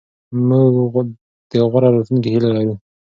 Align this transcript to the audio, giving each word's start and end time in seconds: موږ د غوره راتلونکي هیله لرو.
موږ 0.47 0.73
د 1.49 1.51
غوره 1.71 1.89
راتلونکي 1.93 2.29
هیله 2.33 2.49
لرو. 2.55 2.75